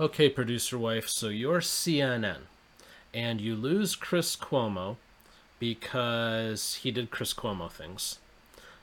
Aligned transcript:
Okay, 0.00 0.28
producer 0.28 0.78
wife, 0.78 1.08
so 1.08 1.28
you're 1.28 1.60
CNN 1.60 2.42
and 3.12 3.40
you 3.40 3.56
lose 3.56 3.96
Chris 3.96 4.36
Cuomo 4.36 4.94
because 5.58 6.76
he 6.76 6.92
did 6.92 7.10
Chris 7.10 7.34
Cuomo 7.34 7.68
things. 7.68 8.18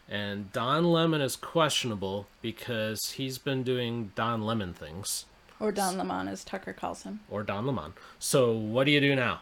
And 0.10 0.52
Don 0.52 0.84
Lemon 0.84 1.21
is 1.21 1.38
questionable 1.38 2.28
because 2.42 3.12
he's 3.12 3.38
been 3.38 3.64
doing 3.64 4.12
Don 4.16 4.42
Lemon 4.42 4.74
things. 4.74 5.24
Or 5.57 5.71
Don 5.71 5.98
Lemon, 5.98 6.28
as 6.28 6.43
Tucker 6.43 6.74
calls 6.74 7.04
him. 7.04 7.21
Or 7.29 7.43
Don 7.43 7.66
Lemon. 7.66 7.93
So 8.20 8.52
what 8.52 8.84
do 8.84 8.92
you 8.92 9.00
do 9.00 9.16
now? 9.16 9.39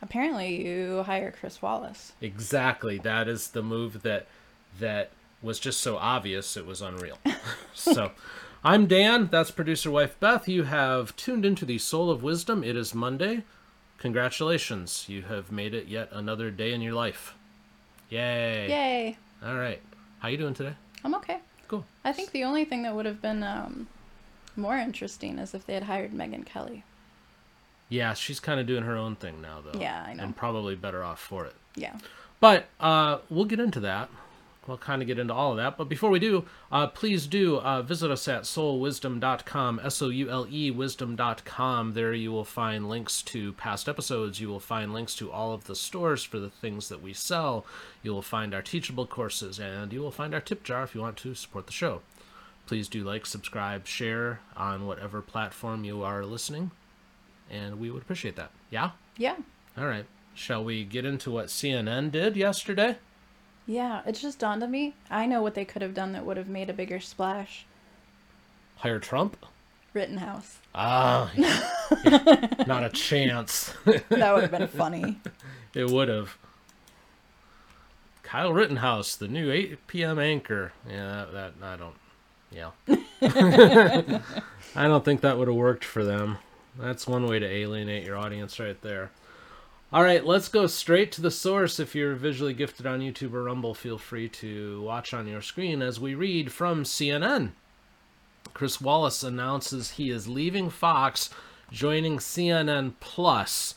Apparently, 0.00 0.66
you 0.66 1.02
hire 1.02 1.34
Chris 1.38 1.60
Wallace. 1.60 2.12
Exactly. 2.22 2.96
That 2.96 3.28
is 3.28 3.48
the 3.48 3.62
move 3.62 4.00
that 4.04 4.26
that 4.80 5.10
was 5.42 5.60
just 5.60 5.80
so 5.80 5.98
obvious 5.98 6.56
it 6.56 6.64
was 6.64 6.80
unreal. 6.80 7.18
so 7.74 8.12
I'm 8.64 8.86
Dan. 8.86 9.28
That's 9.32 9.50
producer 9.50 9.90
wife 9.90 10.20
Beth. 10.20 10.46
You 10.46 10.62
have 10.62 11.16
tuned 11.16 11.44
into 11.44 11.64
the 11.64 11.78
Soul 11.78 12.10
of 12.12 12.22
Wisdom. 12.22 12.62
It 12.62 12.76
is 12.76 12.94
Monday. 12.94 13.42
Congratulations. 13.98 15.06
You 15.08 15.22
have 15.22 15.50
made 15.50 15.74
it 15.74 15.88
yet 15.88 16.08
another 16.12 16.48
day 16.52 16.72
in 16.72 16.80
your 16.80 16.92
life. 16.92 17.34
Yay. 18.08 18.68
Yay. 18.68 19.18
All 19.44 19.56
right. 19.56 19.82
How 20.20 20.28
you 20.28 20.36
doing 20.36 20.54
today? 20.54 20.74
I'm 21.02 21.12
okay. 21.16 21.38
Cool. 21.66 21.84
I 22.04 22.12
think 22.12 22.30
the 22.30 22.44
only 22.44 22.64
thing 22.64 22.84
that 22.84 22.94
would 22.94 23.04
have 23.04 23.20
been 23.20 23.42
um, 23.42 23.88
more 24.54 24.76
interesting 24.76 25.40
is 25.40 25.54
if 25.54 25.66
they 25.66 25.74
had 25.74 25.82
hired 25.82 26.12
Megyn 26.12 26.46
Kelly. 26.46 26.84
Yeah, 27.88 28.14
she's 28.14 28.38
kind 28.38 28.60
of 28.60 28.68
doing 28.68 28.84
her 28.84 28.96
own 28.96 29.16
thing 29.16 29.42
now, 29.42 29.60
though. 29.60 29.80
Yeah, 29.80 30.04
I 30.06 30.14
know. 30.14 30.22
And 30.22 30.36
probably 30.36 30.76
better 30.76 31.02
off 31.02 31.18
for 31.18 31.46
it. 31.46 31.54
Yeah. 31.74 31.98
But 32.38 32.66
uh, 32.78 33.18
we'll 33.28 33.44
get 33.44 33.58
into 33.58 33.80
that. 33.80 34.08
We'll 34.66 34.78
kind 34.78 35.02
of 35.02 35.08
get 35.08 35.18
into 35.18 35.34
all 35.34 35.50
of 35.50 35.56
that. 35.56 35.76
But 35.76 35.88
before 35.88 36.10
we 36.10 36.20
do, 36.20 36.44
uh, 36.70 36.86
please 36.86 37.26
do 37.26 37.56
uh, 37.58 37.82
visit 37.82 38.12
us 38.12 38.28
at 38.28 38.42
soulewisdom.com, 38.42 39.80
S 39.82 40.00
O 40.00 40.08
U 40.08 40.30
L 40.30 40.46
E 40.48 40.70
wisdom.com. 40.70 41.94
There 41.94 42.12
you 42.12 42.30
will 42.30 42.44
find 42.44 42.88
links 42.88 43.22
to 43.22 43.54
past 43.54 43.88
episodes. 43.88 44.40
You 44.40 44.48
will 44.48 44.60
find 44.60 44.92
links 44.92 45.16
to 45.16 45.32
all 45.32 45.52
of 45.52 45.64
the 45.64 45.74
stores 45.74 46.22
for 46.22 46.38
the 46.38 46.50
things 46.50 46.88
that 46.90 47.02
we 47.02 47.12
sell. 47.12 47.66
You 48.04 48.12
will 48.12 48.22
find 48.22 48.54
our 48.54 48.62
teachable 48.62 49.06
courses, 49.06 49.58
and 49.58 49.92
you 49.92 50.00
will 50.00 50.12
find 50.12 50.32
our 50.32 50.40
tip 50.40 50.62
jar 50.62 50.84
if 50.84 50.94
you 50.94 51.00
want 51.00 51.16
to 51.18 51.34
support 51.34 51.66
the 51.66 51.72
show. 51.72 52.02
Please 52.66 52.88
do 52.88 53.02
like, 53.02 53.26
subscribe, 53.26 53.88
share 53.88 54.40
on 54.56 54.86
whatever 54.86 55.20
platform 55.20 55.82
you 55.82 56.04
are 56.04 56.24
listening, 56.24 56.70
and 57.50 57.80
we 57.80 57.90
would 57.90 58.02
appreciate 58.02 58.36
that. 58.36 58.52
Yeah? 58.70 58.92
Yeah. 59.16 59.36
All 59.76 59.86
right. 59.86 60.06
Shall 60.34 60.62
we 60.62 60.84
get 60.84 61.04
into 61.04 61.32
what 61.32 61.46
CNN 61.46 62.12
did 62.12 62.36
yesterday? 62.36 62.98
Yeah, 63.66 64.02
it 64.06 64.12
just 64.12 64.38
dawned 64.38 64.62
on 64.62 64.70
me. 64.70 64.94
I 65.10 65.26
know 65.26 65.42
what 65.42 65.54
they 65.54 65.64
could 65.64 65.82
have 65.82 65.94
done 65.94 66.12
that 66.12 66.26
would 66.26 66.36
have 66.36 66.48
made 66.48 66.68
a 66.68 66.72
bigger 66.72 67.00
splash. 67.00 67.64
Hire 68.76 68.98
Trump? 68.98 69.36
Rittenhouse. 69.94 70.58
Ah, 70.74 71.30
yeah, 71.34 72.46
not 72.66 72.82
a 72.82 72.88
chance. 72.88 73.74
That 73.84 74.34
would 74.34 74.42
have 74.42 74.50
been 74.50 74.66
funny. 74.68 75.20
it 75.74 75.90
would 75.90 76.08
have. 76.08 76.36
Kyle 78.22 78.52
Rittenhouse, 78.52 79.14
the 79.14 79.28
new 79.28 79.50
8 79.52 79.86
p.m. 79.86 80.18
anchor. 80.18 80.72
Yeah, 80.88 81.26
that, 81.32 81.60
that 81.60 81.66
I 81.66 81.76
don't. 81.76 81.94
Yeah. 82.50 82.70
I 84.74 84.88
don't 84.88 85.04
think 85.04 85.20
that 85.20 85.36
would 85.36 85.48
have 85.48 85.56
worked 85.56 85.84
for 85.84 86.02
them. 86.02 86.38
That's 86.78 87.06
one 87.06 87.26
way 87.26 87.38
to 87.38 87.46
alienate 87.46 88.04
your 88.04 88.16
audience 88.16 88.58
right 88.58 88.80
there. 88.80 89.10
All 89.92 90.02
right, 90.02 90.24
let's 90.24 90.48
go 90.48 90.66
straight 90.66 91.12
to 91.12 91.20
the 91.20 91.30
source. 91.30 91.78
If 91.78 91.94
you're 91.94 92.14
visually 92.14 92.54
gifted 92.54 92.86
on 92.86 93.00
YouTube 93.00 93.34
or 93.34 93.42
Rumble, 93.44 93.74
feel 93.74 93.98
free 93.98 94.26
to 94.30 94.80
watch 94.80 95.12
on 95.12 95.26
your 95.26 95.42
screen 95.42 95.82
as 95.82 96.00
we 96.00 96.14
read 96.14 96.50
from 96.50 96.84
CNN. 96.84 97.50
Chris 98.54 98.80
Wallace 98.80 99.22
announces 99.22 99.92
he 99.92 100.10
is 100.10 100.26
leaving 100.26 100.70
Fox, 100.70 101.28
joining 101.70 102.16
CNN 102.16 102.94
Plus. 103.00 103.74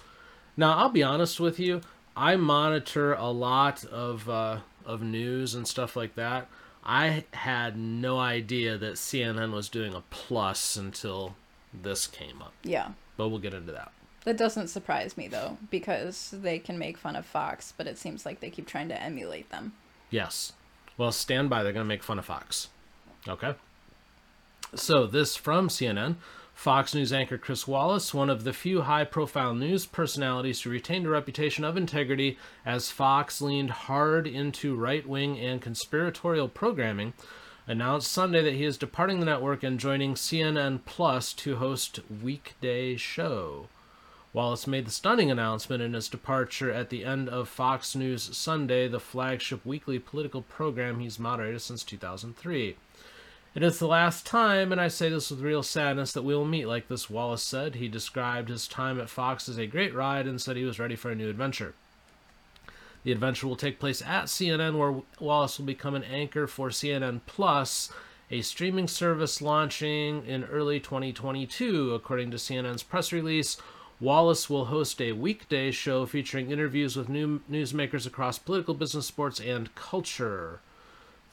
Now, 0.55 0.77
I'll 0.77 0.89
be 0.89 1.03
honest 1.03 1.41
with 1.41 1.59
you, 1.59 1.81
I 2.15 2.37
monitor 2.37 3.13
a 3.13 3.29
lot 3.29 3.83
of 3.83 4.29
uh, 4.29 4.59
of 4.85 5.01
news 5.01 5.53
and 5.53 5.67
stuff 5.67 5.97
like 5.97 6.15
that. 6.15 6.47
I 6.85 7.25
had 7.33 7.77
no 7.77 8.19
idea 8.19 8.77
that 8.77 8.93
CNN 8.93 9.51
was 9.51 9.67
doing 9.67 9.93
a 9.93 10.03
plus 10.11 10.77
until 10.77 11.35
this 11.73 12.07
came 12.07 12.41
up. 12.41 12.53
Yeah. 12.63 12.91
But 13.17 13.27
we'll 13.27 13.39
get 13.39 13.53
into 13.53 13.73
that. 13.73 13.91
That 14.25 14.37
doesn't 14.37 14.67
surprise 14.67 15.17
me 15.17 15.27
though, 15.27 15.57
because 15.69 16.31
they 16.31 16.59
can 16.59 16.77
make 16.77 16.97
fun 16.97 17.15
of 17.15 17.25
Fox, 17.25 17.73
but 17.77 17.87
it 17.87 17.97
seems 17.97 18.25
like 18.25 18.39
they 18.39 18.49
keep 18.49 18.67
trying 18.67 18.89
to 18.89 19.01
emulate 19.01 19.49
them. 19.51 19.73
Yes. 20.09 20.53
Well, 20.97 21.11
stand 21.11 21.49
by. 21.49 21.63
They're 21.63 21.73
going 21.73 21.85
to 21.85 21.87
make 21.87 22.03
fun 22.03 22.19
of 22.19 22.25
Fox. 22.25 22.69
Okay. 23.27 23.53
So, 24.73 25.05
this 25.07 25.35
from 25.35 25.69
CNN. 25.69 26.15
Fox 26.55 26.95
News 26.95 27.11
anchor 27.11 27.37
Chris 27.37 27.67
Wallace, 27.67 28.13
one 28.13 28.29
of 28.29 28.45
the 28.45 28.53
few 28.53 28.83
high 28.83 29.03
profile 29.03 29.53
news 29.53 29.85
personalities 29.85 30.61
who 30.61 30.69
retained 30.69 31.05
a 31.05 31.09
reputation 31.09 31.65
of 31.65 31.75
integrity 31.75 32.37
as 32.65 32.89
Fox 32.89 33.41
leaned 33.41 33.71
hard 33.71 34.25
into 34.25 34.73
right 34.73 35.05
wing 35.05 35.37
and 35.37 35.61
conspiratorial 35.61 36.47
programming, 36.47 37.13
announced 37.67 38.09
Sunday 38.09 38.41
that 38.41 38.53
he 38.53 38.63
is 38.63 38.77
departing 38.77 39.19
the 39.19 39.25
network 39.25 39.63
and 39.63 39.79
joining 39.79 40.13
CNN 40.13 40.79
Plus 40.85 41.33
to 41.33 41.57
host 41.57 41.99
Weekday 42.23 42.95
Show. 42.95 43.67
Wallace 44.35 44.67
made 44.67 44.85
the 44.85 44.91
stunning 44.91 45.31
announcement 45.31 45.81
in 45.81 45.93
his 45.93 46.09
departure 46.09 46.69
at 46.69 46.89
the 46.89 47.05
end 47.05 47.29
of 47.29 47.47
Fox 47.47 47.95
News 47.95 48.35
Sunday, 48.35 48.85
the 48.85 48.99
flagship 48.99 49.65
weekly 49.65 49.97
political 49.97 50.41
program 50.41 50.99
he's 50.99 51.17
moderated 51.17 51.61
since 51.61 51.85
2003. 51.85 52.75
It 53.55 53.63
is 53.63 53.79
the 53.79 53.87
last 53.87 54.25
time, 54.25 54.73
and 54.73 54.81
I 54.81 54.89
say 54.89 55.07
this 55.07 55.31
with 55.31 55.39
real 55.39 55.63
sadness, 55.63 56.11
that 56.11 56.23
we 56.23 56.35
will 56.35 56.43
meet 56.43 56.67
like 56.67 56.89
this, 56.89 57.09
Wallace 57.09 57.43
said. 57.43 57.75
He 57.75 57.87
described 57.87 58.49
his 58.49 58.67
time 58.67 58.99
at 58.99 59.09
Fox 59.09 59.47
as 59.47 59.57
a 59.57 59.67
great 59.67 59.95
ride 59.95 60.27
and 60.27 60.41
said 60.41 60.57
he 60.57 60.65
was 60.65 60.79
ready 60.79 60.97
for 60.97 61.11
a 61.11 61.15
new 61.15 61.29
adventure. 61.29 61.73
The 63.05 63.13
adventure 63.13 63.47
will 63.47 63.55
take 63.55 63.79
place 63.79 64.01
at 64.01 64.25
CNN, 64.25 64.77
where 64.77 65.01
Wallace 65.17 65.59
will 65.59 65.65
become 65.65 65.95
an 65.95 66.03
anchor 66.03 66.45
for 66.45 66.71
CNN 66.71 67.21
Plus, 67.25 67.89
a 68.29 68.41
streaming 68.41 68.89
service 68.89 69.41
launching 69.41 70.25
in 70.25 70.43
early 70.43 70.81
2022, 70.81 71.93
according 71.93 72.31
to 72.31 72.37
CNN's 72.37 72.83
press 72.83 73.13
release. 73.13 73.55
Wallace 74.01 74.49
will 74.49 74.65
host 74.65 75.01
a 75.01 75.13
weekday 75.13 75.71
show 75.71 76.05
featuring 76.05 76.51
interviews 76.51 76.97
with 76.97 77.07
new 77.07 77.39
newsmakers 77.49 78.05
across 78.05 78.37
political, 78.37 78.73
business, 78.73 79.05
sports, 79.05 79.39
and 79.39 79.73
culture. 79.75 80.59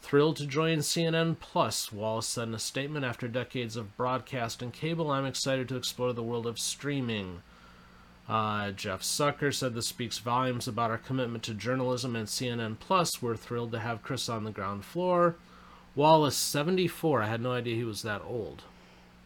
Thrilled 0.00 0.36
to 0.36 0.46
join 0.46 0.78
CNN 0.78 1.38
Plus, 1.40 1.92
Wallace 1.92 2.26
said 2.28 2.48
in 2.48 2.54
a 2.54 2.60
statement 2.60 3.04
after 3.04 3.26
decades 3.26 3.76
of 3.76 3.96
broadcast 3.96 4.62
and 4.62 4.72
cable. 4.72 5.10
I'm 5.10 5.26
excited 5.26 5.68
to 5.68 5.76
explore 5.76 6.12
the 6.12 6.22
world 6.22 6.46
of 6.46 6.58
streaming. 6.58 7.42
Uh, 8.28 8.70
Jeff 8.70 9.02
Zucker 9.02 9.52
said 9.52 9.74
this 9.74 9.88
speaks 9.88 10.18
volumes 10.18 10.68
about 10.68 10.90
our 10.90 10.98
commitment 10.98 11.42
to 11.44 11.54
journalism 11.54 12.14
and 12.14 12.28
CNN 12.28 12.78
Plus. 12.78 13.20
We're 13.20 13.36
thrilled 13.36 13.72
to 13.72 13.80
have 13.80 14.04
Chris 14.04 14.28
on 14.28 14.44
the 14.44 14.52
ground 14.52 14.84
floor. 14.84 15.34
Wallace, 15.96 16.36
74. 16.36 17.22
I 17.22 17.26
had 17.26 17.40
no 17.40 17.52
idea 17.52 17.74
he 17.74 17.84
was 17.84 18.02
that 18.02 18.22
old. 18.24 18.62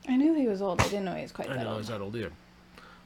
I 0.09 0.17
knew 0.17 0.35
he 0.35 0.47
was 0.49 0.63
old. 0.63 0.81
I 0.81 0.85
didn't 0.85 1.05
know 1.05 1.15
he 1.15 1.23
was 1.23 1.33
quite 1.33 1.51
I 1.51 1.55
that 1.55 1.59
old. 1.59 1.61
I 1.61 1.65
know 1.65 1.71
old. 1.73 1.81
he's 1.81 1.89
that 1.89 2.01
old 2.01 2.17
either. 2.17 2.33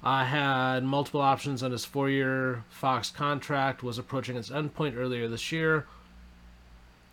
Uh, 0.02 0.24
had 0.24 0.82
multiple 0.82 1.20
options 1.20 1.62
on 1.62 1.72
his 1.72 1.84
four-year 1.84 2.64
Fox 2.70 3.10
contract. 3.10 3.82
Was 3.82 3.98
approaching 3.98 4.36
its 4.36 4.50
endpoint 4.50 4.96
earlier 4.96 5.28
this 5.28 5.52
year. 5.52 5.86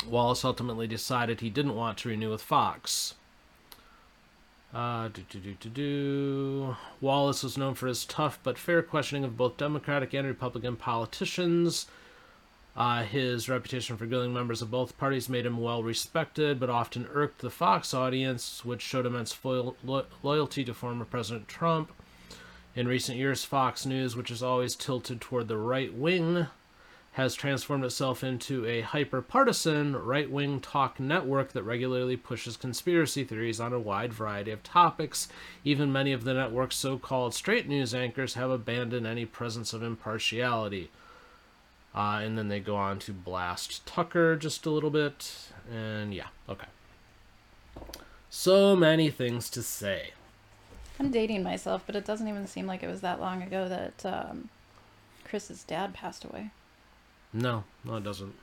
Wallace 0.08 0.46
ultimately 0.46 0.88
decided 0.88 1.42
he 1.42 1.50
didn't 1.50 1.76
want 1.76 1.98
to 2.00 2.10
renew 2.10 2.32
with 2.32 2.42
Fox. 2.42 3.16
Uh, 4.74 5.10
do, 5.10 5.24
do, 5.40 5.70
do. 5.70 6.78
Wallace 7.02 7.44
was 7.44 7.58
known 7.58 7.74
for 7.74 7.88
his 7.88 8.06
tough 8.06 8.40
but 8.44 8.58
fair 8.58 8.82
questioning 8.82 9.24
of 9.24 9.38
both 9.38 9.58
Democratic 9.58 10.14
and 10.14 10.28
Republican 10.28 10.76
politicians. 10.76 11.88
Uh, 12.76 13.02
his 13.04 13.50
reputation 13.50 13.98
for 13.98 14.06
grilling 14.06 14.34
members 14.34 14.62
of 14.62 14.70
both 14.70 14.98
parties 14.98 15.30
made 15.30 15.48
him 15.48 15.58
well 15.60 15.82
respected, 15.82 16.60
but 16.60 16.70
often 16.70 17.08
irked 17.12 17.40
the 17.40 17.50
Fox 17.50 17.94
audience, 17.94 18.64
which 18.64 18.82
showed 18.82 19.06
immense 19.06 19.34
foil- 19.34 19.76
lo- 19.84 20.06
loyalty 20.22 20.64
to 20.64 20.74
former 20.74 21.04
President 21.04 21.48
Trump. 21.48 21.92
In 22.78 22.88
recent 22.88 23.18
years, 23.18 23.44
Fox 23.44 23.88
News, 23.88 24.16
which 24.16 24.30
is 24.30 24.44
always 24.44 24.76
tilted 24.76 25.20
toward 25.20 25.48
the 25.48 25.58
right 25.58 25.92
wing, 25.92 26.46
has 27.14 27.34
transformed 27.34 27.84
itself 27.84 28.24
into 28.24 28.68
a 28.68 28.82
hyper 28.82 29.20
partisan 29.20 29.96
right 29.96 30.30
wing 30.30 30.60
talk 30.60 31.00
network 31.00 31.54
that 31.54 31.64
regularly 31.64 32.16
pushes 32.16 32.56
conspiracy 32.56 33.24
theories 33.24 33.60
on 33.60 33.74
a 33.74 33.80
wide 33.80 34.14
variety 34.14 34.52
of 34.52 34.62
topics. 34.62 35.28
Even 35.64 35.92
many 35.92 36.14
of 36.14 36.24
the 36.24 36.36
network's 36.36 36.76
so 36.76 37.00
called 37.00 37.34
straight 37.34 37.68
news 37.68 37.96
anchors 37.96 38.36
have 38.36 38.52
abandoned 38.52 39.08
any 39.08 39.26
presence 39.26 39.74
of 39.74 39.82
impartiality. 39.82 40.92
Uh, 41.96 42.20
and 42.22 42.38
then 42.38 42.48
they 42.48 42.60
go 42.60 42.76
on 42.76 43.00
to 43.00 43.12
blast 43.12 43.88
Tucker 43.88 44.36
just 44.36 44.68
a 44.68 44.70
little 44.70 44.92
bit. 44.92 45.50
And 45.74 46.14
yeah, 46.14 46.28
okay. 46.48 46.68
So 48.30 48.76
many 48.76 49.10
things 49.10 49.50
to 49.50 49.64
say. 49.64 50.12
I'm 51.00 51.12
dating 51.12 51.44
myself, 51.44 51.84
but 51.86 51.96
it 51.96 52.06
doesn't 52.06 52.28
even 52.28 52.48
seem 52.48 52.66
like 52.66 52.84
it 52.84 52.88
was 52.88 53.02
that 53.02 53.20
long 53.20 53.42
ago 53.44 53.68
that 53.70 54.06
um, 54.06 54.50
Chris's 55.26 55.64
dad 55.64 55.94
passed 55.94 56.26
away. 56.26 56.50
No, 57.34 57.64
no, 57.84 57.98
it 57.98 58.04
doesn't. 58.04 58.34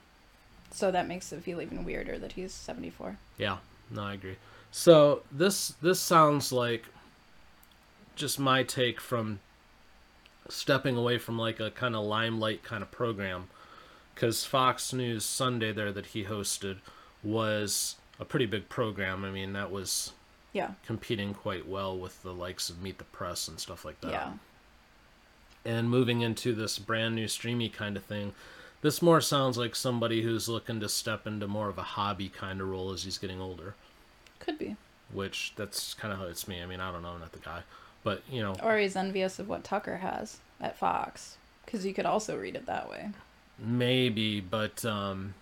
So 0.70 0.90
that 0.90 1.08
makes 1.08 1.32
it 1.32 1.42
feel 1.42 1.60
even 1.60 1.84
weirder 1.84 2.18
that 2.18 2.32
he's 2.32 2.52
74. 2.52 3.16
Yeah, 3.38 3.58
no, 3.90 4.02
I 4.02 4.14
agree. 4.14 4.36
So 4.70 5.22
this 5.30 5.68
this 5.80 6.00
sounds 6.00 6.52
like 6.52 6.86
just 8.16 8.38
my 8.38 8.62
take 8.62 9.00
from 9.00 9.40
stepping 10.48 10.96
away 10.96 11.18
from 11.18 11.38
like 11.38 11.60
a 11.60 11.70
kind 11.70 11.94
of 11.96 12.04
limelight 12.04 12.62
kind 12.62 12.82
of 12.82 12.90
program 12.90 13.48
because 14.14 14.44
Fox 14.44 14.92
News 14.92 15.24
Sunday 15.24 15.72
there 15.72 15.92
that 15.92 16.06
he 16.06 16.24
hosted 16.24 16.78
was 17.22 17.96
a 18.20 18.24
pretty 18.24 18.46
big 18.46 18.68
program. 18.68 19.24
I 19.24 19.30
mean, 19.30 19.52
that 19.54 19.70
was 19.70 20.12
Yeah. 20.54 20.70
competing 20.86 21.34
quite 21.34 21.68
well 21.68 21.98
with 21.98 22.22
the 22.22 22.32
likes 22.32 22.70
of 22.70 22.80
Meet 22.80 22.96
the 22.98 23.04
Press 23.04 23.48
and 23.48 23.60
stuff 23.60 23.84
like 23.84 24.00
that. 24.00 24.10
Yeah. 24.12 24.32
And 25.66 25.90
moving 25.90 26.20
into 26.22 26.54
this 26.54 26.78
brand 26.78 27.14
new 27.16 27.28
streamy 27.28 27.68
kind 27.68 27.96
of 27.96 28.04
thing, 28.04 28.32
this 28.80 29.02
more 29.02 29.20
sounds 29.20 29.58
like 29.58 29.74
somebody 29.74 30.22
who's 30.22 30.48
looking 30.48 30.78
to 30.80 30.88
step 30.88 31.26
into 31.26 31.46
more 31.48 31.68
of 31.68 31.76
a 31.78 31.82
hobby 31.82 32.28
kind 32.28 32.60
of 32.60 32.68
role 32.68 32.92
as 32.92 33.02
he's 33.04 33.18
getting 33.18 33.40
older. 33.40 33.74
Could 34.40 34.58
be. 34.58 34.76
Which 35.12 35.52
that's 35.56 35.92
kind 35.94 36.12
of 36.12 36.20
how 36.20 36.26
it's 36.26 36.46
me. 36.46 36.62
I 36.62 36.66
mean, 36.66 36.80
I 36.80 36.92
don't 36.92 37.02
know, 37.02 37.10
I'm 37.10 37.20
not 37.20 37.32
the 37.32 37.38
guy, 37.38 37.62
but 38.02 38.22
you 38.30 38.40
know, 38.42 38.54
Or 38.62 38.76
he's 38.78 38.94
envious 38.96 39.38
of 39.38 39.48
what 39.48 39.64
Tucker 39.64 39.96
has 39.98 40.38
at 40.60 40.78
Fox. 40.78 41.36
Because 41.64 41.84
you 41.86 41.94
could 41.94 42.06
also 42.06 42.36
read 42.38 42.54
it 42.56 42.66
that 42.66 42.88
way. 42.90 43.08
maybe. 43.58 44.40
But 44.40 44.84
um, 44.84 45.34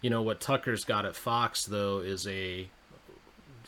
you 0.00 0.08
know 0.10 0.22
what 0.22 0.40
Tucker's 0.40 0.84
got 0.84 1.04
at 1.04 1.16
Fox 1.16 1.64
though 1.66 1.98
is 1.98 2.26
a, 2.28 2.68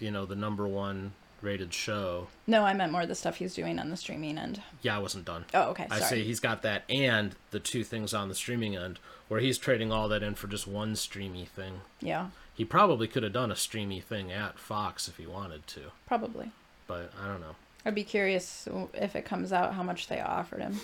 you 0.02 0.10
know, 0.10 0.26
the 0.26 0.34
number 0.37 0.66
one 0.66 1.12
rated 1.40 1.72
show. 1.75 2.28
No, 2.46 2.64
I 2.64 2.72
meant 2.72 2.93
more 2.93 3.04
the 3.06 3.14
stuff 3.14 3.37
he's 3.37 3.54
doing 3.54 3.78
on 3.78 3.90
the 3.90 3.96
streaming 3.96 4.38
end. 4.38 4.60
Yeah, 4.82 4.96
I 4.96 5.00
wasn't 5.00 5.25
done. 5.25 5.44
Oh, 5.54 5.70
okay. 5.70 5.87
Sorry. 5.88 6.00
I 6.00 6.04
say 6.04 6.22
he's 6.22 6.38
got 6.40 6.62
that 6.62 6.84
and 6.88 7.34
the 7.50 7.58
two 7.60 7.82
things 7.84 8.14
on 8.14 8.28
the 8.28 8.34
streaming 8.34 8.76
end 8.76 8.99
where 9.28 9.40
he's 9.40 9.58
trading 9.58 9.90
all 9.90 10.08
that 10.08 10.22
in 10.22 10.34
for 10.34 10.46
just 10.46 10.66
one 10.69 10.94
streamy 10.94 11.44
thing. 11.46 11.81
Yeah, 12.00 12.28
He 12.54 12.64
probably 12.64 13.08
could 13.08 13.22
have 13.22 13.32
done 13.32 13.50
a 13.50 13.56
streamy 13.56 14.00
thing 14.00 14.31
at 14.31 14.58
Fox 14.58 15.08
if 15.08 15.16
he 15.16 15.26
wanted 15.26 15.66
to, 15.69 15.81
probably. 16.06 16.52
but 16.87 17.10
I 17.20 17.26
don't 17.28 17.40
know. 17.40 17.56
I'd 17.84 17.94
be 17.96 18.05
curious 18.05 18.69
if 18.94 19.16
it 19.16 19.25
comes 19.25 19.52
out 19.52 19.75
how 19.75 19.82
much 19.82 20.06
they 20.06 20.20
offered 20.20 20.60
him. 20.60 20.78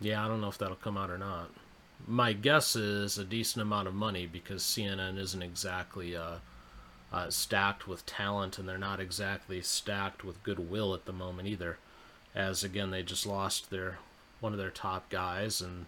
Yeah, 0.00 0.24
I 0.24 0.28
don't 0.28 0.40
know 0.40 0.48
if 0.48 0.58
that'll 0.58 0.76
come 0.76 0.96
out 0.96 1.10
or 1.10 1.18
not. 1.18 1.50
My 2.08 2.32
guess 2.32 2.74
is 2.74 3.18
a 3.18 3.24
decent 3.24 3.62
amount 3.62 3.86
of 3.86 3.94
money 3.94 4.26
because 4.26 4.62
CNN 4.62 5.18
isn't 5.18 5.42
exactly 5.42 6.16
uh, 6.16 6.36
uh, 7.12 7.28
stacked 7.30 7.88
with 7.88 8.06
talent 8.06 8.58
and 8.58 8.68
they're 8.68 8.78
not 8.78 9.00
exactly 9.00 9.60
stacked 9.60 10.24
with 10.24 10.42
goodwill 10.42 10.94
at 10.94 11.04
the 11.06 11.12
moment 11.12 11.48
either. 11.48 11.78
As 12.34 12.62
again, 12.62 12.90
they 12.90 13.02
just 13.02 13.26
lost 13.26 13.70
their 13.70 13.98
one 14.40 14.52
of 14.52 14.58
their 14.58 14.70
top 14.70 15.08
guys 15.10 15.60
and 15.60 15.86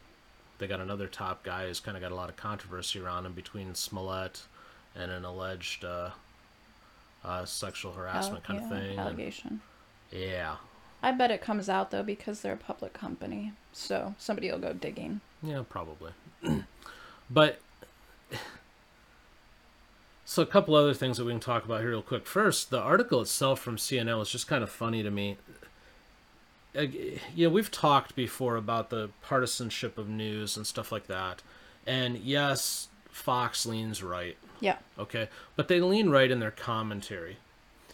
they 0.59 0.67
got 0.67 0.81
another 0.81 1.07
top 1.07 1.43
guy 1.43 1.67
who's 1.67 1.81
kind 1.81 1.97
of 1.97 2.03
got 2.03 2.13
a 2.13 2.17
lot 2.17 2.29
of 2.29 2.37
controversy 2.37 2.99
around 3.01 3.27
him 3.27 3.33
between 3.33 3.75
Smollett 3.75 4.43
and 4.95 5.11
an 5.11 5.25
alleged 5.25 5.85
uh, 5.85 6.11
uh, 7.25 7.45
sexual 7.45 7.93
harassment 7.93 8.43
Al- 8.49 8.57
kind 8.57 8.59
of 8.59 8.65
yeah, 8.71 8.81
thing. 8.81 8.91
And- 8.91 9.01
Allegation. 9.01 9.61
yeah, 10.11 10.57
I 11.03 11.13
bet 11.13 11.31
it 11.31 11.41
comes 11.41 11.69
out 11.69 11.91
though 11.91 12.03
because 12.03 12.41
they're 12.43 12.53
a 12.53 12.57
public 12.59 12.93
company, 12.93 13.53
so 13.73 14.15
somebody 14.19 14.51
will 14.51 14.59
go 14.59 14.73
digging. 14.73 15.21
Yeah, 15.43 15.63
probably. 15.69 16.13
but 17.31 17.61
so 20.33 20.43
a 20.43 20.47
couple 20.47 20.75
other 20.75 20.95
things 20.95 21.19
that 21.19 21.27
we 21.27 21.33
can 21.33 21.41
talk 21.41 21.67
about 21.67 21.81
here 21.81 21.91
real 21.91 22.01
quick. 22.01 22.27
First, 22.27 22.71
the 22.71 22.81
article 22.81 23.21
itself 23.21 23.61
from 23.61 23.77
CNN 23.77 24.21
is 24.23 24.31
just 24.31 24.49
kind 24.49 24.63
of 24.65 24.71
funny 24.71 25.03
to 25.03 25.11
me. 25.11 25.37
You 26.75 27.19
know, 27.37 27.49
we've 27.51 27.71
talked 27.71 28.17
before 28.17 28.57
about 28.57 28.89
the 28.89 29.11
partisanship 29.21 29.99
of 29.99 30.09
news 30.09 30.57
and 30.57 30.67
stuff 30.67 30.91
like 30.91 31.07
that. 31.09 31.43
And 31.87 32.17
yes, 32.17 32.89
Fox 33.11 33.67
leans 33.67 34.03
right, 34.03 34.39
Yeah, 34.59 34.77
okay? 34.99 35.29
But 35.55 35.69
they 35.69 35.83
lean 35.83 36.09
right 36.09 36.31
in 36.31 36.41
their 36.41 36.51
commentary. 36.51 37.37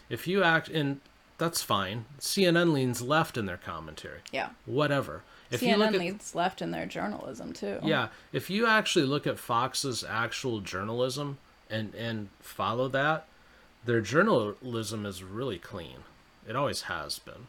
If 0.09 0.25
you 0.25 0.41
act 0.41 0.69
and 0.69 1.01
that's 1.37 1.61
fine. 1.61 2.05
CNN 2.19 2.71
leans 2.71 3.01
left 3.01 3.37
in 3.37 3.47
their 3.47 3.57
commentary. 3.57 4.19
yeah. 4.31 4.49
Whatever. 4.65 5.23
If 5.51 5.61
you 5.61 5.75
CNN 5.75 5.91
look 5.91 6.01
at 6.01 6.35
left 6.35 6.61
in 6.61 6.71
their 6.71 6.85
journalism 6.85 7.51
too. 7.51 7.79
yeah, 7.83 8.09
if 8.31 8.49
you 8.49 8.65
actually 8.65 9.05
look 9.05 9.27
at 9.27 9.39
Fox's 9.39 10.05
actual 10.07 10.61
journalism 10.61 11.37
and 11.69 11.93
and 11.95 12.29
follow 12.39 12.87
that, 12.89 13.27
their 13.85 14.01
journalism 14.01 15.05
is 15.05 15.23
really 15.23 15.59
clean. 15.59 15.97
It 16.47 16.55
always 16.55 16.83
has 16.83 17.19
been. 17.19 17.47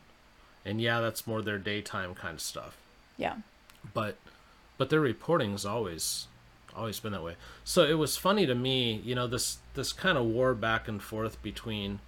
And 0.64 0.80
yeah, 0.80 1.00
that's 1.00 1.26
more 1.26 1.40
their 1.40 1.58
daytime 1.58 2.14
kind 2.14 2.34
of 2.34 2.40
stuff. 2.40 2.76
yeah, 3.16 3.36
But 3.94 4.16
but 4.76 4.90
their 4.90 5.00
reporting's 5.00 5.64
always 5.64 6.26
always 6.76 7.00
been 7.00 7.12
that 7.12 7.22
way. 7.22 7.36
So 7.64 7.84
it 7.84 7.94
was 7.94 8.16
funny 8.16 8.46
to 8.46 8.54
me, 8.54 9.00
you 9.04 9.14
know, 9.14 9.26
this 9.26 9.58
this 9.74 9.92
kind 9.92 10.18
of 10.18 10.24
war 10.26 10.54
back 10.54 10.88
and 10.88 11.02
forth 11.02 11.42
between 11.42 12.00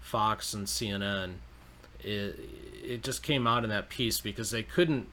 Fox 0.00 0.54
and 0.54 0.66
CNN. 0.66 1.34
It 2.00 2.38
it 2.82 3.02
just 3.02 3.22
came 3.22 3.46
out 3.46 3.64
in 3.64 3.70
that 3.70 3.88
piece 3.88 4.20
because 4.20 4.50
they 4.50 4.62
couldn't 4.62 5.08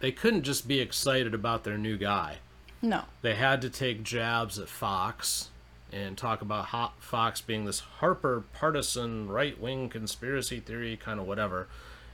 they 0.00 0.12
couldn't 0.12 0.44
just 0.44 0.66
be 0.66 0.80
excited 0.80 1.34
about 1.34 1.64
their 1.64 1.76
new 1.76 1.98
guy 1.98 2.38
No, 2.80 3.02
they 3.20 3.34
had 3.34 3.60
to 3.62 3.68
take 3.68 4.02
jabs 4.02 4.58
at 4.58 4.68
Fox 4.68 5.50
and 5.92 6.16
talk 6.16 6.40
about 6.42 6.66
Ho- 6.66 6.92
Fox 6.98 7.40
being 7.40 7.64
this 7.64 7.80
Harper 7.80 8.44
partisan 8.52 9.28
right 9.28 9.58
wing 9.60 9.88
conspiracy 9.88 10.60
theory 10.60 10.96
kind 10.96 11.18
of 11.20 11.26
whatever. 11.26 11.68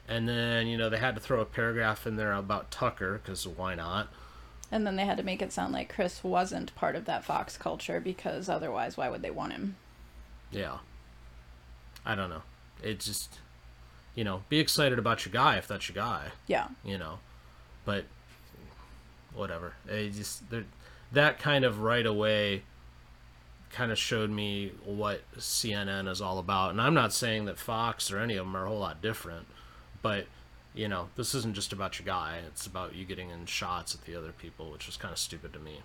And 0.07 0.27
then, 0.27 0.67
you 0.67 0.77
know, 0.77 0.89
they 0.89 0.97
had 0.99 1.15
to 1.15 1.21
throw 1.21 1.41
a 1.41 1.45
paragraph 1.45 2.07
in 2.07 2.15
there 2.15 2.31
about 2.33 2.71
Tucker 2.71 3.19
because 3.23 3.47
why 3.47 3.75
not? 3.75 4.07
and 4.69 4.85
then 4.85 4.97
they 4.97 5.05
had 5.05 5.15
to 5.15 5.23
make 5.23 5.41
it 5.41 5.53
sound 5.53 5.71
like 5.71 5.93
Chris 5.93 6.21
wasn't 6.25 6.75
part 6.75 6.97
of 6.97 7.05
that 7.05 7.23
Fox 7.23 7.55
culture 7.55 8.01
because 8.01 8.49
otherwise, 8.49 8.97
why 8.97 9.07
would 9.09 9.21
they 9.21 9.31
want 9.31 9.53
him? 9.53 9.77
Yeah. 10.51 10.79
I 12.05 12.15
don't 12.15 12.29
know. 12.29 12.41
It 12.83 12.99
just, 12.99 13.39
you 14.13 14.25
know, 14.25 14.43
be 14.49 14.59
excited 14.59 14.99
about 14.99 15.25
your 15.25 15.31
guy 15.31 15.55
if 15.55 15.67
that's 15.69 15.87
your 15.87 15.95
guy, 15.95 16.31
Yeah, 16.47 16.67
you 16.83 16.97
know. 16.97 17.19
But 17.85 18.05
whatever. 19.33 19.73
It 19.87 20.11
just 20.13 20.43
that 21.13 21.39
kind 21.39 21.63
of 21.63 21.79
right 21.79 22.05
away 22.05 22.63
kind 23.71 23.91
of 23.91 23.97
showed 23.97 24.29
me 24.29 24.71
what 24.85 25.21
CNN 25.37 26.07
is 26.07 26.21
all 26.21 26.39
about. 26.39 26.71
And 26.71 26.81
I'm 26.81 26.93
not 26.93 27.13
saying 27.13 27.45
that 27.45 27.57
Fox 27.57 28.11
or 28.11 28.19
any 28.19 28.35
of 28.35 28.45
them 28.45 28.55
are 28.55 28.65
a 28.65 28.69
whole 28.69 28.79
lot 28.79 29.01
different, 29.01 29.47
but 30.01 30.25
you 30.73 30.87
know, 30.87 31.09
this 31.15 31.33
isn't 31.33 31.55
just 31.55 31.73
about 31.73 31.97
your 31.97 32.05
guy. 32.05 32.39
It's 32.47 32.67
about 32.67 32.95
you 32.95 33.03
getting 33.03 33.31
in 33.31 33.47
shots 33.47 33.95
at 33.95 34.05
the 34.05 34.15
other 34.15 34.31
people, 34.31 34.71
which 34.71 34.87
is 34.87 34.95
kind 34.95 35.11
of 35.11 35.17
stupid 35.17 35.53
to 35.53 35.59
me. 35.59 35.81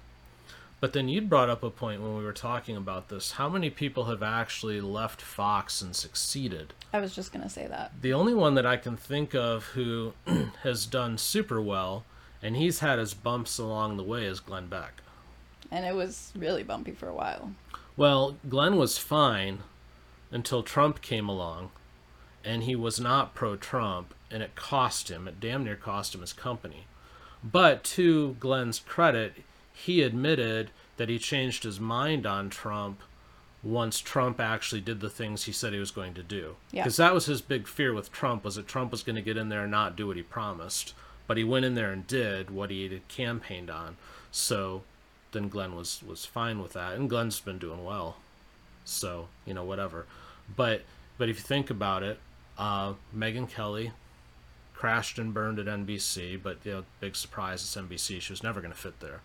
But 0.80 0.92
then 0.92 1.08
you 1.08 1.22
brought 1.22 1.48
up 1.48 1.62
a 1.62 1.70
point 1.70 2.02
when 2.02 2.16
we 2.16 2.24
were 2.24 2.32
talking 2.32 2.76
about 2.76 3.08
this. 3.08 3.32
How 3.32 3.48
many 3.48 3.70
people 3.70 4.06
have 4.06 4.22
actually 4.22 4.80
left 4.80 5.22
Fox 5.22 5.80
and 5.80 5.94
succeeded? 5.94 6.72
I 6.92 6.98
was 6.98 7.14
just 7.14 7.32
gonna 7.32 7.48
say 7.48 7.68
that. 7.68 7.92
The 8.00 8.12
only 8.12 8.34
one 8.34 8.54
that 8.56 8.66
I 8.66 8.76
can 8.76 8.96
think 8.96 9.34
of 9.34 9.66
who 9.66 10.12
has 10.64 10.86
done 10.86 11.18
super 11.18 11.62
well, 11.62 12.04
and 12.42 12.56
he's 12.56 12.80
had 12.80 12.98
his 12.98 13.14
bumps 13.14 13.58
along 13.58 13.96
the 13.96 14.02
way, 14.02 14.24
is 14.24 14.40
Glenn 14.40 14.66
Beck. 14.66 15.02
And 15.70 15.86
it 15.86 15.94
was 15.94 16.32
really 16.36 16.64
bumpy 16.64 16.90
for 16.90 17.08
a 17.08 17.14
while. 17.14 17.52
Well, 18.02 18.36
Glenn 18.48 18.78
was 18.78 18.98
fine 18.98 19.60
until 20.32 20.64
Trump 20.64 21.02
came 21.02 21.28
along, 21.28 21.70
and 22.44 22.64
he 22.64 22.74
was 22.74 22.98
not 22.98 23.32
pro 23.32 23.54
Trump, 23.54 24.12
and 24.28 24.42
it 24.42 24.56
cost 24.56 25.08
him, 25.08 25.28
it 25.28 25.38
damn 25.38 25.62
near 25.62 25.76
cost 25.76 26.12
him 26.12 26.20
his 26.20 26.32
company. 26.32 26.88
But 27.44 27.84
to 27.84 28.34
Glenn's 28.40 28.80
credit, 28.80 29.44
he 29.72 30.02
admitted 30.02 30.72
that 30.96 31.10
he 31.10 31.20
changed 31.20 31.62
his 31.62 31.78
mind 31.78 32.26
on 32.26 32.50
Trump 32.50 33.02
once 33.62 34.00
Trump 34.00 34.40
actually 34.40 34.80
did 34.80 34.98
the 34.98 35.08
things 35.08 35.44
he 35.44 35.52
said 35.52 35.72
he 35.72 35.78
was 35.78 35.92
going 35.92 36.14
to 36.14 36.24
do. 36.24 36.56
Yeah. 36.72 36.82
Because 36.82 36.96
that 36.96 37.14
was 37.14 37.26
his 37.26 37.40
big 37.40 37.68
fear 37.68 37.94
with 37.94 38.10
Trump 38.10 38.42
was 38.42 38.56
that 38.56 38.66
Trump 38.66 38.90
was 38.90 39.04
going 39.04 39.14
to 39.14 39.22
get 39.22 39.36
in 39.36 39.48
there 39.48 39.62
and 39.62 39.70
not 39.70 39.94
do 39.94 40.08
what 40.08 40.16
he 40.16 40.24
promised. 40.24 40.92
But 41.28 41.36
he 41.36 41.44
went 41.44 41.66
in 41.66 41.74
there 41.74 41.92
and 41.92 42.04
did 42.04 42.50
what 42.50 42.70
he 42.70 42.82
had 42.88 43.06
campaigned 43.06 43.70
on. 43.70 43.96
So 44.32 44.82
then 45.32 45.48
Glenn 45.48 45.74
was 45.74 46.02
was 46.02 46.24
fine 46.24 46.62
with 46.62 46.72
that, 46.74 46.94
and 46.94 47.08
Glenn's 47.08 47.40
been 47.40 47.58
doing 47.58 47.84
well. 47.84 48.16
So 48.84 49.28
you 49.44 49.54
know 49.54 49.64
whatever. 49.64 50.06
But 50.54 50.82
but 51.18 51.28
if 51.28 51.36
you 51.36 51.42
think 51.42 51.70
about 51.70 52.02
it, 52.02 52.18
uh, 52.58 52.94
Megyn 53.16 53.48
Kelly 53.48 53.92
crashed 54.74 55.18
and 55.18 55.32
burned 55.32 55.58
at 55.58 55.66
NBC, 55.66 56.42
but 56.42 56.58
you 56.64 56.72
know 56.72 56.84
big 57.00 57.16
surprise 57.16 57.62
it's 57.62 57.76
NBC. 57.76 58.20
She 58.20 58.32
was 58.32 58.42
never 58.42 58.60
going 58.60 58.72
to 58.72 58.78
fit 58.78 59.00
there. 59.00 59.20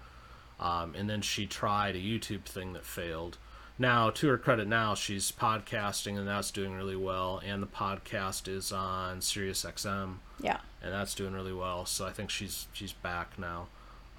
Um, 0.60 0.96
and 0.96 1.10
then 1.10 1.22
she 1.22 1.46
tried 1.46 1.96
a 1.96 2.00
YouTube 2.00 2.46
thing 2.46 2.74
that 2.74 2.86
failed. 2.86 3.38
Now, 3.80 4.10
to 4.10 4.28
her 4.30 4.40
credit, 4.40 4.68
now 4.68 4.96
she's 4.96 5.32
podcasting 5.32 6.18
and 6.18 6.28
that's 6.28 6.50
doing 6.50 6.74
really 6.74 6.96
well. 6.96 7.40
And 7.46 7.62
the 7.62 7.68
podcast 7.68 8.48
is 8.48 8.72
on 8.72 9.20
SiriusXM. 9.20 10.16
Yeah, 10.40 10.58
and 10.82 10.94
that's 10.94 11.14
doing 11.14 11.34
really 11.34 11.54
well. 11.54 11.86
So 11.86 12.06
I 12.06 12.12
think 12.12 12.30
she's 12.30 12.68
she's 12.74 12.94
back 12.94 13.38
now. 13.38 13.68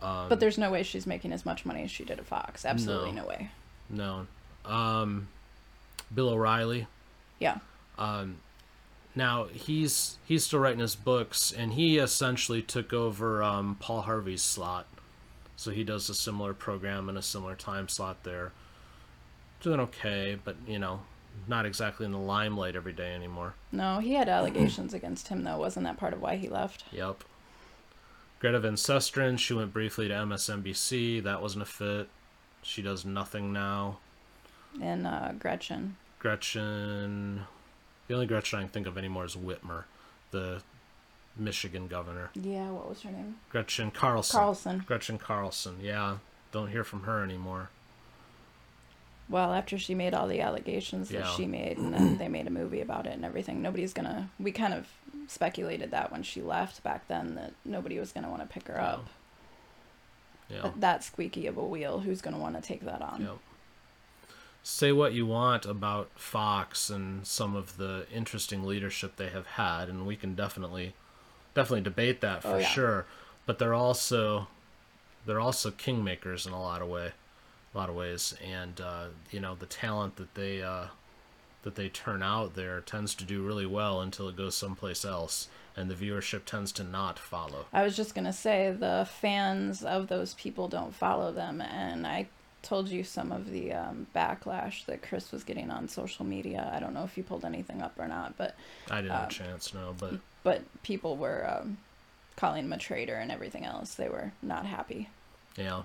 Um, 0.01 0.29
but 0.29 0.39
there's 0.41 0.59
no 0.59 0.71
way 0.71 0.83
she's 0.83 1.07
making 1.07 1.33
as 1.33 1.45
much 1.45 1.67
money 1.67 1.83
as 1.83 1.91
she 1.91 2.05
did 2.05 2.19
at 2.19 2.27
Fox. 2.27 2.65
Absolutely 2.65 3.13
No. 3.13 3.23
no, 3.23 3.29
way. 3.29 3.51
no, 3.91 4.27
um, 4.71 5.29
Bill 6.15 6.29
O'Reilly. 6.29 6.87
Yeah, 7.41 7.59
Um, 7.99 8.37
Now 9.15 9.45
he's 9.45 10.19
he's 10.25 10.45
still 10.45 10.61
writing 10.61 10.81
his 10.81 10.95
books, 10.97 11.53
and 11.53 11.73
he 11.75 11.99
essentially 11.99 12.63
took 12.63 12.93
over 12.93 13.43
um, 13.43 13.77
Paul 13.81 14.03
Harvey's 14.03 14.43
slot. 14.43 14.87
So 15.57 15.73
he 15.73 15.83
does 15.83 16.09
a 16.09 16.15
similar 16.15 16.55
program 16.55 17.09
in 17.09 17.17
a 17.17 17.23
similar 17.23 17.57
time 17.57 17.89
slot 17.89 18.23
there. 18.23 18.53
Doing 19.61 19.81
okay, 19.81 20.39
but 20.45 20.55
you 20.69 20.79
know, 20.79 21.01
not 21.49 21.67
exactly 21.67 22.07
in 22.07 22.13
the 22.13 22.19
limelight 22.19 22.77
every 22.77 22.93
day 22.93 23.13
anymore. 23.15 23.55
No, 23.73 23.99
he 23.99 24.15
had 24.15 24.29
allegations 24.29 24.95
against 24.95 25.29
him 25.29 25.43
though. 25.43 25.59
Wasn't 25.59 25.85
that 25.85 25.97
part 25.97 26.13
of 26.13 26.21
why 26.23 26.37
he 26.37 26.49
left? 26.49 26.85
Yep. 26.93 27.25
Greta 28.41 28.61
Van 28.61 28.75
Susteren, 28.75 29.39
she 29.39 29.53
went 29.53 29.73
briefly 29.73 30.09
to 30.09 30.15
MSNBC. 30.15 31.23
That 31.23 31.43
wasn't 31.43 31.63
a 31.63 31.67
fit. 31.67 32.09
She 32.63 32.83
does 32.83 33.05
nothing 33.05 33.53
now. 33.53 33.99
And 34.81 35.07
uh, 35.07 35.33
Gretchen. 35.39 35.97
Gretchen. 36.19 37.43
The 38.07 38.15
only 38.15 38.27
Gretchen 38.27 38.59
I 38.59 38.63
can 38.63 38.71
think 38.71 38.87
of 38.87 38.97
anymore 38.97 39.25
is 39.25 39.35
Whitmer, 39.35 39.85
the 40.31 40.63
Michigan 41.37 41.89
governor. 41.89 42.31
Yeah, 42.35 42.71
what 42.71 42.89
was 42.89 43.03
her 43.03 43.11
name? 43.11 43.37
Gretchen 43.51 43.91
Carlson. 43.91 44.39
Carlson. 44.39 44.85
Gretchen 44.87 45.19
Carlson. 45.19 45.77
Yeah, 45.83 46.19
don't 46.53 46.69
hear 46.69 46.85
from 46.85 47.03
her 47.03 47.23
anymore. 47.23 47.71
Well, 49.31 49.53
after 49.53 49.79
she 49.79 49.95
made 49.95 50.15
all 50.15 50.27
the 50.27 50.41
allegations 50.41 51.11
that 51.11 51.19
Yeah. 51.25 51.31
she 51.37 51.47
made, 51.47 51.77
and 51.77 51.93
then 51.93 52.17
they 52.19 52.29
made 52.29 52.47
a 52.47 52.51
movie 52.51 52.81
about 52.81 53.07
it 53.07 53.13
and 53.13 53.25
everything, 53.25 53.61
nobody's 53.61 53.93
gonna. 53.93 54.31
We 54.41 54.53
kind 54.53 54.73
of 54.73 54.87
speculated 55.27 55.91
that 55.91 56.11
when 56.11 56.23
she 56.23 56.41
left 56.41 56.83
back 56.83 57.07
then 57.09 57.35
that 57.35 57.53
nobody 57.65 57.99
was 57.99 58.11
gonna 58.13 58.31
want 58.31 58.41
to 58.43 58.49
pick 58.49 58.67
her 58.69 58.81
up. 58.81 59.07
Yeah. 60.49 60.61
But 60.63 60.81
that 60.81 61.05
squeaky 61.05 61.47
of 61.47 61.59
a 61.59 61.65
wheel, 61.65 62.01
who's 62.01 62.23
gonna 62.23 62.39
want 62.39 62.57
to 62.57 62.63
take 62.63 62.81
that 62.87 63.03
on? 63.03 63.21
Yep. 63.23 63.39
Say 64.63 64.93
what 64.93 65.13
you 65.13 65.27
want 65.27 65.67
about 65.67 66.11
Fox 66.17 66.89
and 66.91 67.27
some 67.27 67.55
of 67.55 67.77
the 67.77 68.07
interesting 68.13 68.65
leadership 68.65 69.17
they 69.17 69.29
have 69.29 69.47
had, 69.47 69.89
and 69.89 70.07
we 70.07 70.17
can 70.17 70.35
definitely, 70.35 70.95
definitely 71.55 71.83
debate 71.83 72.21
that 72.23 72.39
oh, 72.39 72.41
for 72.51 72.57
Oh, 72.57 72.59
yeah. 72.59 72.67
sure. 72.69 73.07
But 73.47 73.59
they're 73.59 73.75
also, 73.75 74.49
they're 75.27 75.41
also 75.41 75.71
kingmakers 75.71 76.47
in 76.47 76.53
a 76.53 76.61
lot 76.61 76.83
of 76.83 76.89
way, 76.89 77.13
a 77.75 77.79
lot 77.79 77.89
of 77.89 77.95
ways, 77.95 78.35
and 78.45 78.81
uh, 78.81 79.07
you 79.31 79.41
know 79.41 79.55
the 79.55 79.67
talent 79.67 80.17
that 80.17 80.35
they 80.35 80.63
uh, 80.63 80.87
that 81.63 81.75
they 81.75 81.89
turn 81.89 82.23
out 82.23 82.55
there 82.55 82.81
tends 82.81 83.15
to 83.17 83.25
do 83.25 83.43
really 83.43 83.67
well 83.67 84.01
until 84.01 84.29
it 84.29 84.37
goes 84.37 84.55
someplace 84.57 85.05
else, 85.05 85.49
and 85.77 85.91
the 85.91 85.95
viewership 85.95 86.45
tends 86.45 86.73
to 86.73 86.85
not 86.85 87.19
follow. 87.19 87.67
I 87.73 87.83
was 87.83 87.97
just 87.97 88.15
gonna 88.15 88.33
say 88.33 88.71
the 88.79 89.07
fans 89.21 89.85
of 89.85 90.09
those 90.09 90.35
people 90.35 90.69
don't 90.69 90.95
follow 90.95 91.33
them, 91.33 91.61
and 91.61 92.07
I 92.07 92.29
told 92.63 92.89
you 92.89 93.05
some 93.05 93.31
of 93.31 93.51
the 93.51 93.73
um, 93.73 94.07
backlash 94.17 94.85
that 94.87 95.01
Chris 95.01 95.31
was 95.31 95.45
getting 95.45 95.71
on 95.71 95.89
social 95.89 96.25
media. 96.25 96.71
I 96.75 96.81
don't 96.81 96.93
know 96.93 97.05
if 97.05 97.17
you 97.17 97.23
pulled 97.23 97.45
anything 97.45 97.83
up 97.83 97.95
or 97.99 98.09
not, 98.09 98.37
but 98.37 98.57
I 98.91 98.97
didn't 98.97 99.13
have 99.13 99.23
Um, 99.23 99.29
a 99.29 99.31
chance, 99.31 99.75
no, 99.75 99.95
but 99.99 100.15
but 100.43 100.63
people 100.83 101.17
were 101.17 101.49
um, 101.49 101.79
calling 102.37 102.65
him 102.65 102.73
a 102.73 102.79
traitor 102.79 103.15
and 103.17 103.31
everything 103.31 103.65
else. 103.65 103.95
They 103.95 104.09
were 104.09 104.33
not 104.43 104.65
happy. 104.67 105.09
yeah. 105.57 105.83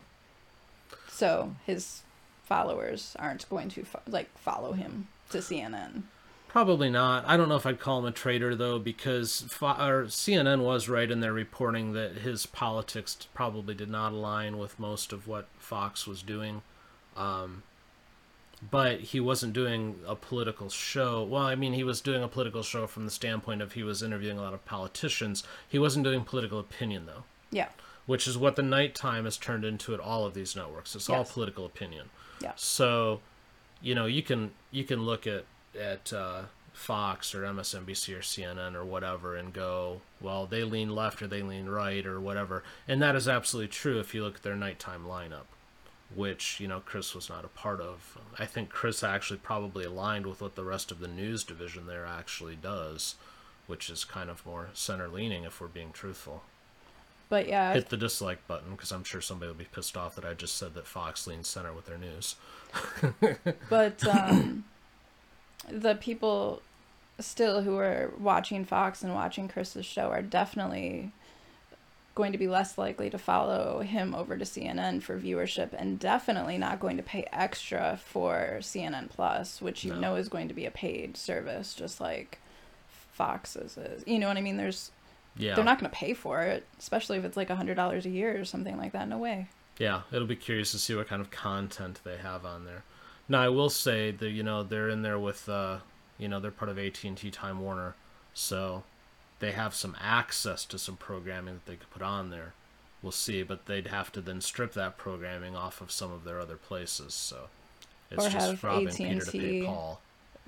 So 1.14 1.56
his 1.66 2.02
followers 2.44 3.16
aren't 3.20 3.48
going 3.50 3.70
to 3.70 3.84
fo- 3.86 4.02
like 4.08 4.36
follow 4.38 4.74
him 4.74 5.08
to 5.30 5.38
CNN. 5.38 6.04
Probably 6.48 6.90
not. 6.90 7.24
I 7.28 7.38
don't 7.38 7.50
know 7.50 7.56
if 7.56 7.66
I'd 7.66 7.80
call 7.80 8.00
him 8.00 8.06
a 8.06 8.12
traitor 8.12 8.56
though, 8.56 8.78
because 8.80 9.42
Fo- 9.50 9.70
or 9.70 10.06
CNN 10.06 10.64
was 10.64 10.90
right 10.90 11.10
in 11.10 11.20
their 11.20 11.34
reporting 11.34 11.94
that 11.94 12.18
his 12.18 12.46
politics 12.46 13.16
probably 13.34 13.74
did 13.74 13.90
not 13.90 14.12
align 14.12 14.58
with 14.58 14.80
most 14.80 15.14
of 15.14 15.28
what 15.28 15.48
Fox 15.58 16.06
was 16.06 16.22
doing. 16.22 16.62
Um, 17.18 17.64
but 18.72 19.02
he 19.02 19.20
wasn't 19.20 19.54
doing 19.54 20.00
a 20.08 20.16
political 20.16 20.70
show. 20.70 21.24
Well, 21.24 21.44
I 21.44 21.56
mean, 21.56 21.74
he 21.74 21.84
was 21.84 22.02
doing 22.02 22.24
a 22.24 22.28
political 22.28 22.64
show 22.64 22.88
from 22.88 23.06
the 23.06 23.12
standpoint 23.12 23.62
of 23.62 23.74
he 23.74 23.84
was 23.84 24.02
interviewing 24.02 24.38
a 24.38 24.42
lot 24.42 24.54
of 24.54 24.64
politicians. 24.66 25.44
He 25.68 25.80
wasn't 25.80 26.06
doing 26.06 26.24
political 26.24 26.60
opinion 26.60 27.06
though, 27.06 27.24
Yeah, 27.52 27.70
which 28.06 28.28
is 28.28 28.38
what 28.38 28.56
the 28.56 28.64
nighttime 28.64 29.26
has 29.26 29.38
turned 29.38 29.64
into 29.64 29.94
at 29.94 30.00
all 30.00 30.26
of 30.26 30.34
these 30.34 30.56
networks. 30.56 30.96
It's 30.96 31.10
all 31.10 31.24
political 31.24 31.66
opinion. 31.66 32.10
yeah, 32.42 32.54
So, 32.56 33.22
you 33.82 33.96
know, 33.96 34.06
you 34.06 34.22
can 34.24 34.52
you 34.72 34.84
can 34.84 35.04
look 35.06 35.26
at 35.26 35.46
at 35.80 36.12
uh, 36.14 36.44
Fox 36.74 37.34
or 37.34 37.44
MSNBC 37.44 38.16
or 38.16 38.22
CNN 38.22 38.76
or 38.76 38.84
whatever 38.84 39.36
and 39.36 39.54
go, 39.54 40.02
well, 40.20 40.46
they 40.46 40.64
lean 40.64 40.94
left 40.94 41.22
or 41.22 41.28
they 41.28 41.42
lean 41.42 41.68
right 41.68 42.06
or 42.06 42.20
whatever, 42.20 42.64
and 42.88 43.02
that 43.02 43.16
is 43.16 43.28
absolutely 43.28 43.70
true 43.70 44.00
if 44.00 44.14
you 44.14 44.24
look 44.24 44.36
at 44.36 44.44
their 44.44 44.56
nighttime 44.56 45.06
lineup, 45.06 45.46
which 46.14 46.60
you 46.60 46.68
know 46.68 46.82
Chris 46.82 47.16
was 47.16 47.30
not 47.30 47.46
a 47.46 47.50
part 47.50 47.80
of. 47.80 48.18
I 48.38 48.46
think 48.46 48.70
Chris 48.70 49.04
actually 49.04 49.40
probably 49.40 49.86
aligned 49.86 50.26
with 50.26 50.42
what 50.42 50.56
the 50.56 50.64
rest 50.66 50.92
of 50.92 51.00
the 51.00 51.08
news 51.08 51.44
division 51.44 51.88
there 51.88 52.06
actually 52.06 52.56
does, 52.56 53.16
which 53.68 53.90
is 53.90 54.04
kind 54.04 54.30
of 54.30 54.46
more 54.46 54.70
center 54.74 55.08
leaning 55.08 55.44
if 55.46 55.62
we're 55.62 55.68
being 55.68 55.92
truthful. 55.92 56.44
But 57.30 57.48
yeah, 57.48 57.74
Hit 57.74 57.90
the 57.90 57.98
dislike 57.98 58.46
button 58.48 58.72
because 58.72 58.92
I'm 58.92 59.04
sure 59.04 59.22
somebody 59.22 59.50
will 59.52 59.58
be 59.58 59.66
pissed 59.66 59.98
off 59.98 60.16
that 60.16 60.26
I 60.26 60.34
just 60.34 60.56
said 60.58 60.74
that 60.76 60.86
Fox 60.88 61.26
leans 61.28 61.48
center 61.48 61.74
with 61.74 61.86
their 61.86 61.98
news. 61.98 62.36
but 63.70 64.06
um, 64.08 64.66
the 65.70 65.96
people 65.96 66.62
still 67.20 67.62
who 67.62 67.78
are 67.78 68.12
watching 68.20 68.66
Fox 68.66 69.04
and 69.04 69.14
watching 69.14 69.48
Chris's 69.48 69.86
show 69.86 70.10
are 70.10 70.22
definitely 70.22 71.12
going 72.16 72.32
to 72.32 72.38
be 72.38 72.48
less 72.48 72.78
likely 72.78 73.10
to 73.10 73.18
follow 73.18 73.80
him 73.80 74.14
over 74.14 74.38
to 74.38 74.46
CNN 74.46 75.02
for 75.02 75.20
viewership 75.20 75.70
and 75.76 75.98
definitely 75.98 76.60
not 76.60 76.80
going 76.80 76.96
to 76.98 77.02
pay 77.04 77.26
extra 77.34 78.00
for 78.04 78.58
CNN 78.60 79.10
Plus, 79.10 79.62
which 79.62 79.84
you 79.84 79.94
No. 79.94 80.00
know 80.00 80.16
is 80.16 80.30
going 80.30 80.48
to 80.48 80.54
be 80.54 80.66
a 80.68 80.72
paid 80.72 81.18
service 81.18 81.74
just 81.74 82.00
like 82.00 82.38
Fox's 83.14 83.78
is. 83.78 84.04
You 84.06 84.20
know 84.20 84.28
what 84.28 84.38
I 84.38 84.42
mean? 84.42 84.58
There's 84.58 84.92
Yeah. 85.36 85.56
they're 85.56 85.66
not 85.66 85.80
going 85.80 85.90
to 85.90 85.96
pay 85.96 86.14
for 86.14 86.42
it, 86.42 86.66
especially 86.80 87.18
if 87.18 87.26
it's 87.26 87.38
like 87.38 87.50
a 87.50 87.56
$100 87.56 88.06
a 88.06 88.10
year 88.10 88.40
or 88.40 88.46
something 88.46 88.78
like 88.78 88.92
that. 88.92 89.08
No 89.08 89.18
way. 89.18 89.48
Yeah, 89.80 90.02
it'll 90.12 90.28
be 90.28 90.36
curious 90.36 90.72
to 90.72 90.78
see 90.80 90.94
what 90.96 91.08
kind 91.08 91.22
of 91.22 91.32
content 91.32 92.00
they 92.04 92.18
have 92.18 92.46
on 92.46 92.66
there. 92.66 92.84
Now, 93.28 93.42
I 93.42 93.50
will 93.50 93.70
say 93.70 94.12
that 94.12 94.30
you 94.30 94.44
know 94.44 94.64
they're 94.64 94.90
in 94.90 95.02
there 95.02 95.18
with, 95.18 95.50
uh, 95.50 95.78
you 96.18 96.28
know, 96.28 96.40
they're 96.40 96.52
part 96.52 96.70
of 96.70 96.78
AT 96.78 97.04
and 97.04 97.18
T 97.18 97.32
Time 97.32 97.60
Warner, 97.60 97.96
so 98.34 98.84
they 99.40 99.52
have 99.52 99.74
some 99.74 99.96
access 100.00 100.66
to 100.66 100.78
some 100.78 100.98
programming 100.98 101.56
that 101.56 101.66
they 101.66 101.76
could 101.76 101.90
put 101.90 102.02
on 102.02 102.30
there. 102.30 102.54
We'll 103.02 103.12
see, 103.12 103.44
but 103.44 103.66
they'd 103.66 103.88
have 103.88 104.12
to 104.14 104.22
then 104.22 104.40
strip 104.40 104.74
that 104.74 104.98
programming 104.98 105.56
off 105.56 105.82
of 105.82 105.92
some 105.92 106.12
of 106.12 106.24
their 106.24 106.40
other 106.40 106.56
places. 106.56 107.14
So 107.14 107.48
it's 108.12 108.26
Or 108.26 108.30
just 108.30 108.64
robbing 108.64 108.94
Peter 108.94 109.20
to 109.20 109.28
AT&T 109.28 109.40
pay 109.40 109.66
Paul. 109.66 110.00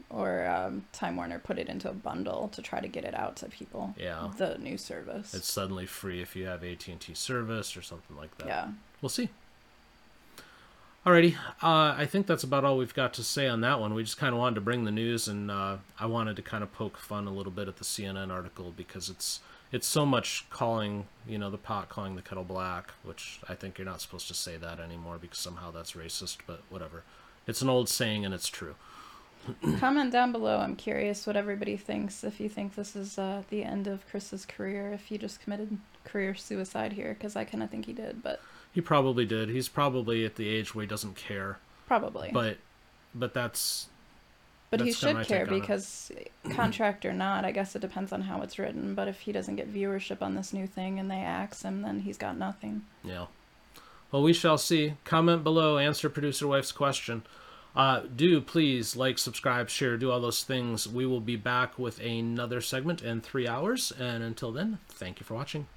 Or 0.10 0.46
um, 0.48 0.86
Time 0.94 1.16
Warner 1.16 1.40
put 1.40 1.58
it 1.58 1.68
into 1.68 1.90
a 1.90 1.94
bundle 1.94 2.50
to 2.50 2.62
try 2.62 2.80
to 2.80 2.88
get 2.88 3.04
it 3.04 3.16
out 3.16 3.36
to 3.38 3.48
people. 3.48 3.94
Yeah. 3.98 4.30
The 4.38 4.58
new 4.58 4.78
service. 4.78 5.34
It's 5.34 5.52
suddenly 5.52 5.86
free 5.86 6.22
if 6.22 6.36
you 6.36 6.46
have 6.46 6.64
AT 6.64 6.88
and 6.88 7.00
T 7.00 7.14
service 7.14 7.75
or 7.75 7.82
something 7.82 8.16
like 8.16 8.38
that. 8.38 8.48
yeah. 8.48 8.68
we'll 9.02 9.10
see. 9.10 9.30
Alrighty, 11.06 11.36
uh, 11.62 11.94
I 11.96 12.08
think 12.08 12.25
that's 12.25 12.44
about 12.44 12.66
all 12.66 12.78
we've 12.78 12.96
got 12.96 13.14
to 13.14 13.24
say 13.24 13.48
on 13.48 13.62
that 13.62 13.80
one. 13.80 13.94
We 13.94 14.04
just 14.04 14.18
kind 14.18 14.34
of 14.34 14.40
wanted 14.40 14.56
to 14.56 14.62
bring 14.62 14.86
the 14.86 14.92
news, 14.92 15.28
and 15.28 15.52
uh, 15.52 15.78
I 16.00 16.08
wanted 16.08 16.36
to 16.38 16.42
kind 16.42 16.64
of 16.64 16.74
poke 16.74 16.98
fun 16.98 17.28
a 17.28 17.32
little 17.32 17.52
bit 17.52 17.68
at 17.68 17.78
the 17.78 17.84
CNN 17.84 18.32
article 18.32 18.74
because 18.75 19.08
it's 19.08 19.40
it's 19.72 19.86
so 19.86 20.04
much 20.04 20.46
calling 20.50 21.06
you 21.28 21.38
know 21.38 21.52
the 21.52 21.60
pot 21.60 21.90
calling 21.90 22.16
the 22.16 22.24
kettle 22.24 22.44
black, 22.44 22.92
which 23.04 23.40
I 23.48 23.54
think 23.54 23.78
you're 23.78 23.86
not 23.86 24.02
supposed 24.02 24.28
to 24.30 24.34
say 24.34 24.58
that 24.58 24.80
anymore 24.80 25.20
because 25.22 25.38
somehow 25.38 25.70
that's 25.70 25.92
racist. 25.92 26.38
But 26.48 26.62
whatever, 26.70 27.04
it's 27.46 27.62
an 27.62 27.70
old 27.70 27.88
saying 27.88 28.25
and 28.25 28.34
it's 28.34 28.48
true. 28.48 28.74
Comment 29.80 30.12
down 30.12 30.32
below. 30.32 30.58
I'm 30.60 30.75
curious 30.75 31.25
what 31.28 31.36
everybody 31.36 31.78
thinks. 31.78 32.24
If 32.24 32.40
you 32.40 32.50
think 32.50 32.75
this 32.75 32.96
is 32.96 33.18
uh, 33.18 33.44
the 33.50 33.64
end 33.64 33.88
of 33.88 34.08
Chris's 34.10 34.46
career, 34.46 34.92
if 34.94 35.06
he 35.06 35.18
just 35.18 35.42
committed 35.42 35.78
career 36.04 36.36
suicide 36.36 36.94
here, 36.94 37.14
because 37.14 37.36
I 37.36 37.44
kind 37.44 37.64
of 37.64 37.70
think 37.70 37.86
he 37.86 37.94
did, 37.94 38.22
but 38.24 38.42
He 38.74 38.82
probably 38.82 39.25
did. 39.25 39.50
He's 39.50 39.68
probably 39.70 40.25
at 40.25 40.36
the 40.36 40.48
age 40.50 40.74
where 40.75 40.84
he 40.84 40.88
doesn't 40.88 41.16
care. 41.16 41.60
probably. 41.88 42.30
But 42.34 42.58
but 43.14 43.34
that's 43.34 43.88
But 44.72 44.82
he 44.82 44.88
that's 44.92 45.00
kinda 45.00 45.24
should 45.24 45.28
care 45.30 45.46
because 45.46 46.12
contract 46.52 47.06
or 47.06 47.14
not, 47.14 47.46
I 47.46 47.52
guess 47.52 47.75
it 47.75 47.80
depends 47.82 48.12
on 48.12 48.22
how 48.22 48.42
it's 48.42 48.58
written. 48.60 48.96
But 48.96 49.08
if 49.08 49.22
he 49.22 49.32
doesn't 49.32 49.56
get 49.56 49.74
viewership 49.74 50.22
on 50.22 50.36
this 50.36 50.54
new 50.54 50.68
thing 50.68 51.00
and 51.00 51.10
they 51.10 51.20
axe 51.20 51.62
him, 51.64 51.82
then 51.84 52.00
he's 52.02 52.18
got 52.18 52.38
nothing. 52.38 52.84
Yeah. 53.04 53.25
Well, 54.12 54.22
we 54.24 54.34
shall 54.34 54.58
see. 54.58 54.94
Comment 55.04 55.44
below, 55.44 55.78
answer 55.78 56.10
producer 56.10 56.48
wife's 56.48 56.72
question. 56.72 57.24
Uh, 57.75 58.01
do 58.15 58.39
please 58.39 58.96
like, 58.96 59.17
subscribe, 59.17 59.70
share, 59.70 59.98
do 59.98 60.10
all 60.10 60.22
those 60.22 60.44
things. 60.44 60.88
We 60.88 61.05
will 61.05 61.20
be 61.20 61.36
back 61.36 61.77
with 61.77 62.00
another 62.00 62.62
segment 62.62 63.01
in 63.01 63.22
three 63.22 63.48
hours. 63.48 63.91
And 64.00 64.24
until 64.24 64.51
then, 64.51 64.79
thank 64.88 65.20
you 65.20 65.25
for 65.25 65.34
watching. 65.34 65.67